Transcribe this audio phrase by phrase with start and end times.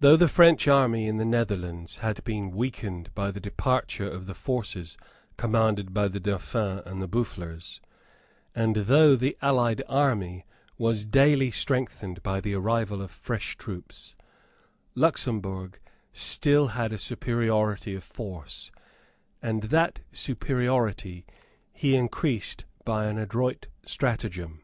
[0.00, 4.34] Though the French army in the Netherlands had been weakened by the departure of the
[4.34, 4.98] forces
[5.38, 7.80] commanded by the Dauphin and Boufflers,
[8.54, 10.44] and though the allied army
[10.76, 14.14] was daily strengthened by the arrival of fresh troops,
[14.94, 15.80] Luxemburg
[16.12, 18.70] still had a superiority of force;
[19.40, 21.24] and that superiority
[21.72, 24.60] he increased by an adroit stratagem.